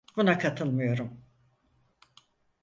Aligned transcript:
Buna 0.17 0.37
katılmıyorum. 0.37 1.23